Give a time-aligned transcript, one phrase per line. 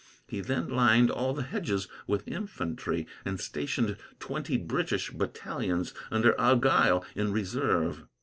[0.25, 7.05] He then lined all the hedges with infantry, and stationed twenty British battalions, under Argyle,
[7.13, 8.05] in reserve.